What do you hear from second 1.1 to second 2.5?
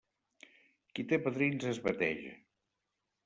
té padrins es bateja.